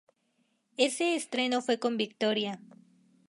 [0.77, 2.59] Ese estreno fue con victoria.